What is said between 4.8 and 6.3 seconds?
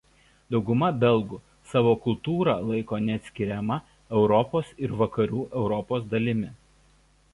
ir Vakarų Europos